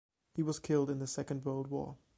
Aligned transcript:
He 0.33 0.41
was 0.41 0.57
killed 0.57 0.89
in 0.89 0.97
the 0.97 1.05
Second 1.05 1.45
World 1.45 1.67
War. 1.67 1.95